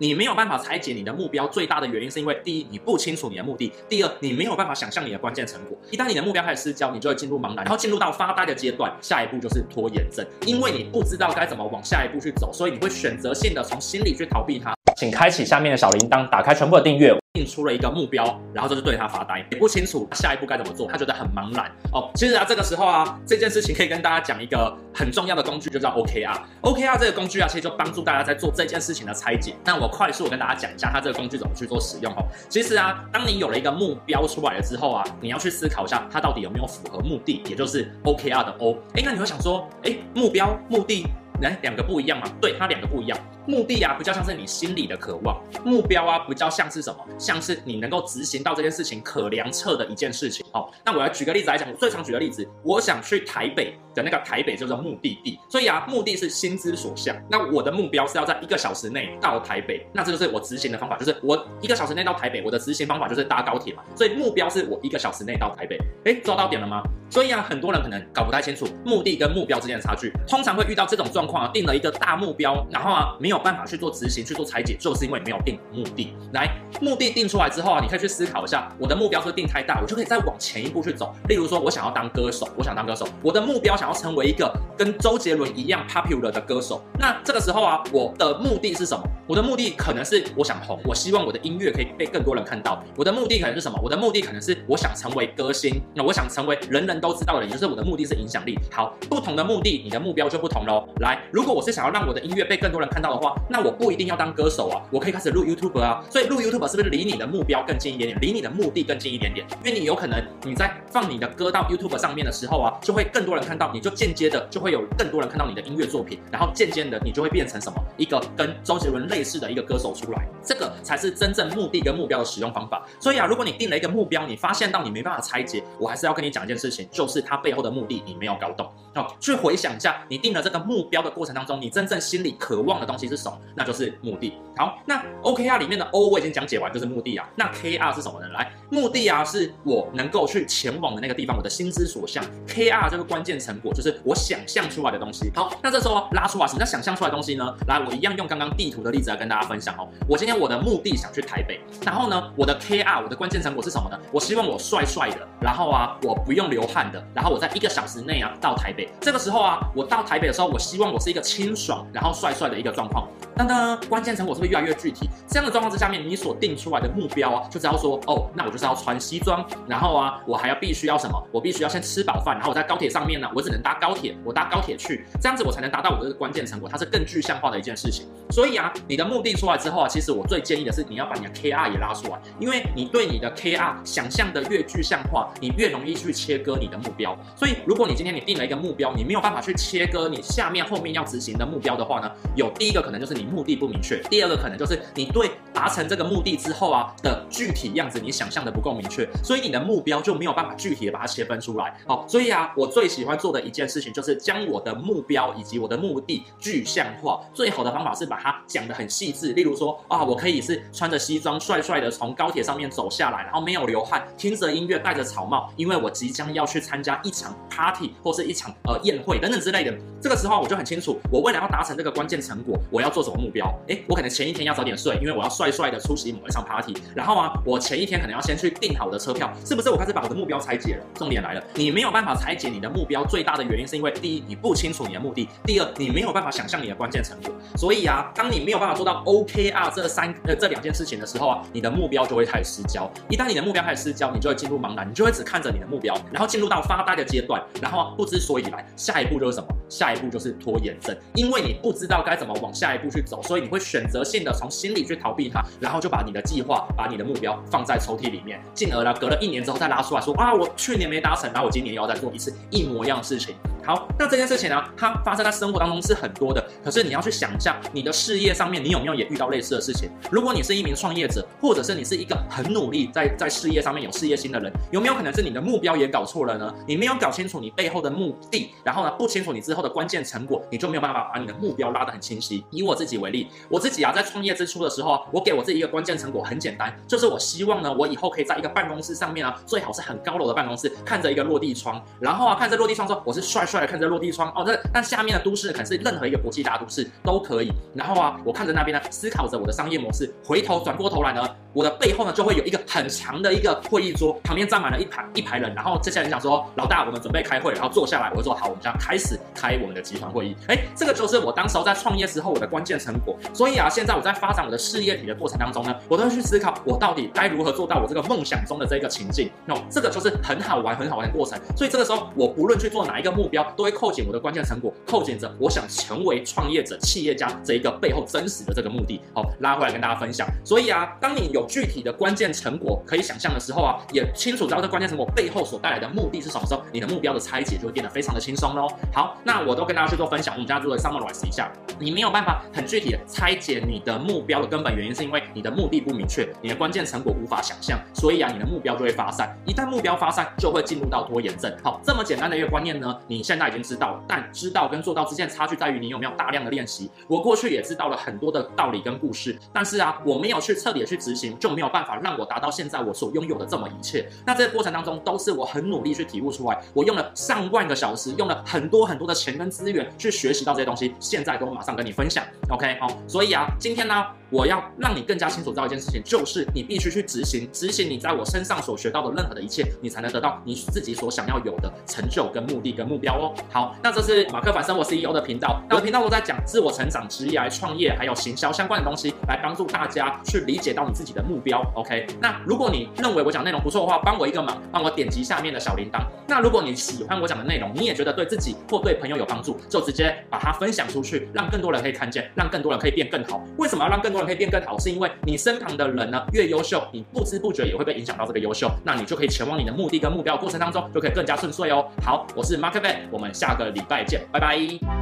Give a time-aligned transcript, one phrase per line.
[0.00, 5.76] 你没有办法拆解你的目标最大的原因，是因为第一，你不清楚你的目的；第二，你没有办法想象你的关键成果。
[5.90, 8.90] 一旦你的目标开始失焦，你就会进入茫然，然后进入到发呆的阶段。
[9.02, 14.74] 下一步就是拖延症，因为你不知道该怎么往下一步去走，所以你会选择性的从心里去逃避它。
[15.00, 17.16] 请开启下面的小铃铛，打开全部的订阅。
[17.32, 22.10] 定出了一个目标，然后就是对他发呆，也不清楚下一步该怎么做，他觉得很茫然哦。
[22.16, 26.36] 其实啊，这个时候啊，这件事情可以跟大家讲一个很重要的工具，就叫 OKR。
[26.60, 29.54] OKR 这个工具啊，其实就帮助大家在做这件事情的拆解。
[29.64, 32.22] 那我快速跟大家讲一下，它这个工具怎么去做使用哦。
[32.50, 38.76] 其实啊，当你有了一个目标出来了之后啊，你要去思考一下，它到底有没有符合目的，也就是 OKR 的 O。
[38.96, 41.06] 哎，那你会想说，哎，目标、目的，
[41.40, 42.26] 来两个不一样吗？
[42.40, 43.16] 对，它两个不一样。
[43.50, 47.04] 目的啊，比较像是你心里的渴望；目标啊，比较像是什么？
[47.18, 50.46] 像是你能够执行到这件事情可量测的一件事情。
[50.52, 57.16] 哦，那我要举个例子来讲，我最常举的例子，我想去台北的那个台北就是目的地，所以啊，目的是心之所向。
[57.28, 63.82] 那我的目标是要在一个小时内到台北，那这就是我执行的方法，就是我一个小时内到台北，我的执行方法就是搭高铁嘛。
[63.94, 65.78] 所以目标是我一个小时内到台北。
[66.04, 66.82] 哎，抓到点了吗？
[67.10, 76.14] 所以啊，很多人可能搞不太清楚目的跟目标之间的差距，通常会遇到这种状况啊，定了一个大目标，然后啊，没有办法去做执行、去做拆解，就是因为没有定目的。
[76.32, 76.48] 来，
[76.80, 81.14] 目的定出来之后啊，你可以去思考一下，我的目标是不是定太大，我就可以再往前一步去走。
[81.28, 86.82] 例如说，我想要当歌手，我想当歌手，我的目标想要成为一个跟周杰伦一样 popular 的歌手。
[86.98, 89.04] 那这个时候啊，我的目的是什么？
[89.30, 92.82] 我的目的可能是我想红，我希望我的音乐可以被更多人看到。
[92.96, 93.78] 我的目的可能是什么？
[93.80, 98.58] 我的目的可能是我想成为歌星，那我想成为人人都知道的人，也就是我的目的是影响力。
[98.72, 100.84] 好，不同的目的，你的目标就不同喽。
[100.98, 106.04] 来，如果我是想要让我的音乐被更多人看到的话，那我不一定要当歌手啊，我可以开始录 YouTube 啊。
[106.10, 109.46] 所以录 YouTube 是不是离你的目标更近一点点，离你的目的更近一点点？
[109.64, 117.80] 因为你有可能你在放你的歌到 YouTube 上面的时候啊，就会更多人看到，你就间接的就会有更多人看到你的音乐作品，然后渐渐的你就会变成什么？
[117.96, 119.19] 一个跟周杰伦类。
[119.20, 122.86] 类似的一个歌手出来，这个才是真正目的跟目标的使用方法。
[122.98, 128.66] 所以啊，如果你定了一个目标，你发现到你没办法拆解，我还是要跟你讲一件事情，就是它背后的目的你没有搞懂。
[128.94, 133.38] 好，去回想一下，你定了这个目标的过程当中，你真正心里渴望的东西是什么？
[133.54, 134.32] 那就是目的。
[134.56, 137.28] 好，那 OKR 里面的 O 我已经讲解完，就是目的啊。
[137.36, 138.28] 那 KR 是什么呢？
[138.28, 142.24] 来，目的啊，是我能够去前往的那个地方，我的心之所向。
[142.48, 145.30] KR 这个关键成果，就是我想象出来的东西。
[145.34, 147.54] 好，那这时候拉出来，什么叫想象出来的东西呢？
[147.68, 149.09] 来，我一样用刚刚地图的例子。
[149.10, 153.98] 来跟大家分享哦，我今天我的目的想去台北，然后呢，我的 KR 我的关键成果是什么呢？
[154.12, 158.88] 我希望我帅帅的，然后啊，我不用流汗的，然后我在一个小时内啊到台北。
[159.00, 163.08] 这个时候啊，我到台北的时候，我希望我是一个清爽，然后帅帅的一个状况。
[163.40, 165.08] 当当，关键成果是不是越来越具体？
[165.26, 171.20] 这样的状况之下面，你所定出来的目标啊，就只要说哦，那我就是要穿西装，然后啊，我还要必须要什么？
[171.32, 178.06] 我必须要先吃饱饭，然后我在高铁上面呢，我只能搭高铁，我搭高铁去，这样子我才能达到我的关键成果，它是更具象化的一件事情。
[178.30, 179.00] 所以啊，你。
[179.00, 187.16] 的目的出来之后啊，其实我最建议的是你要把你的 KR 也拉出来，因为你对你的 KR 想象的越具象化，你越容易去切割你的目标。
[187.34, 201.74] 所以，如果你今天你定了一个目标，你没有办法去切割你下面后面要执行的目标的话呢，有第一个可能就是你目的不明确，第二个可能就是你对达成这个目的之后啊的具体样子你想象的不够明确，所以你的目标就没有办法具体的把它切分出来。
[201.86, 207.20] 好，所以啊，我最喜欢做的一件事情就是将我的目标以及我的目的具象化。
[207.32, 209.70] 最好的方法是把它讲得很细致，例如说。
[209.88, 219.74] 啊，我可以是穿着西装，帅帅的从高铁上面走下来，然后没有流汗，听着音乐，戴着草帽，因为我即将要去参加一场 party 或是一场呃宴会等等之类的。
[220.00, 223.52] 这个时候我就很清楚，我为了要达成这个关键成果，我要做什么目标？
[223.68, 226.74] 诶，我可能前一天要早点睡，因为我要帅帅的出席某一场 party。
[226.94, 229.68] 然后啊，我前一天可能要先去订好我的车票，是不是？
[229.68, 230.84] 我开始把我的目标拆解了。
[230.94, 237.32] 重点来了，你没有办法拆解你的目标，最大的原因是因为第一，你不清楚你的目的；第二，你没有办法想象你的关键成果。
[237.56, 239.70] 所以啊，当你没有办法做到 OKR。
[239.74, 242.90] 这三呃这两件事情的时候啊，你的目标就会开始失焦。
[243.08, 248.64] 一旦你的目标开始失焦，你就会进入茫然，你就会只看着你的目标，然后进入到发呆的阶段，然后不知所以然。
[248.76, 249.48] 下一步就是什么？
[249.70, 263.34] 下一步就是拖延症，因为你不知道该怎么往下一步去走，所以你会选择性的从心里去逃避它，然后就把你的计划、把你的目标放在抽屉里面，进而呢，隔了一年之后再拉出来说啊，我去年没达成，然后我今年又要再做一次一模一样的事情。
[263.62, 266.42] 好，那这件事情呢，它发生在生活当中是很多的。
[266.64, 269.88] 可是你要去想一下，你的事业上面，你有没有也遇到类似的事情？
[270.10, 276.52] 如果你是一名创业者，或者是你是一个很努力在在事业上面有事业心的人，有没有可能是你的目标也搞错了呢？
[276.66, 282.42] 你没有搞清楚你背后的目的，然后呢，不清楚你之后的关键成果，你就没有办法把你的目标拉得很清晰。
[282.50, 293.44] 以我自己为例，我自己啊，在创业之初的时候，我给我自己一个关键成果很简单，就是我希望呢，我以后可以在一个办公室上面啊，最好是很高楼的办公室，看着一个落地窗，然后啊，看着落地窗说我是帅。
[293.50, 297.50] 帅的看着落地窗哦，这那下面的都市可能是任何一个国际大都市都可以。
[297.74, 310.36] 然后啊，我看着那边呢，思考着我的商业模式，回头转过头来呢，我的背后呢就会有一个很长的一个会议桌，旁边站满了一排一排人，然后接下来你想说，老大，我们准备开会，然后坐下来，我就说好，我们将开始开我们的集团会议。
[310.48, 313.16] 哎，这个就是我当时候在创业时候我的关键成果。
[313.32, 319.30] 所以啊，现在我在发展我的事业体的过程当中呢，我都会去思考，我到底该如何做到我这个梦想中的这个情境。
[319.46, 321.38] 那这个就是很好玩、很好玩的过程。
[321.56, 329.00] 所以这个时候，我不论去做哪一个目标，都会扣紧我的关键成果，扣紧着我想成为创业者、企业家这一个背后真实的这个目的。
[329.14, 330.26] 好，拉回来跟大家分享。
[330.44, 338.68] 所以啊，当你有具体的关键成果可以想象的时候啊，也清楚知道这关键成果背后所带来的目的是什么时候，你的目标的拆解就会变得非常的轻松喽。
[338.92, 340.34] 好，那我都跟大家去做分享。
[340.34, 349.36] 我们家做的 summarize 一下，你没有办法很具体的拆解你的目标的根本原因，是因为你的目的不明确，你的关键成果无法想象，所以啊，你的目标就会发散。
[349.44, 351.54] 一旦目标发散，就会进入到拖延症。
[351.62, 356.90] 好，这么简单的一个观念呢，你现在已经知道了，但知道跟做到之间的差距在于你有没有大量的练习。
[357.08, 364.08] 我过去也知道了很多的道理跟故事，但是啊，我没有去彻底的去执行，就没有办法让我达到现在我所拥有的这么一切。
[364.26, 372.24] 那这个过程当中，都是我很努力去体悟出来，我用了上万个小时，用了很多很多的钱跟资源去学习到这些东西，现在都马上跟你分享。
[372.48, 374.19] OK，好，所以啊，今天呢。
[374.30, 383.34] 我要让你更加清楚知道一件事情，就是你必须去执行，执行你在我身上所学到的任何的一切，你才能得到你自己所想要有的成就跟目的跟目标哦。
[383.50, 391.60] 好，那这是马克凡生活 CEO 的频道，那我频道都在讲自我成长、职业、创业还有行销相关的东西，来帮助大家去理解到你自己的目标。
[391.74, 396.00] OK，那如果你认为我讲内容不错的话，帮我一个忙，帮我点击下面的小铃铛。
[396.28, 403.42] 那如果你喜欢我讲的内容，你也觉得对自己或对朋友有帮助，就直接把它分享出去，让更多人可以看见，让更多人可以变更好。
[403.56, 404.78] 为什么要让更多可以变更好？
[404.78, 411.86] 是因为你身旁的人呢越优秀，你不知不觉也会被影响到这个优秀，那你就可以前往你的目的跟目标过程当中就可以更加顺遂哦。
[412.02, 414.99] 好，我是 Mark Van，我们下个礼拜见，拜拜。